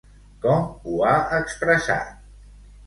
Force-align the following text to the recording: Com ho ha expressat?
Com 0.45 0.65
ho 0.93 1.03
ha 1.11 1.13
expressat? 1.41 2.21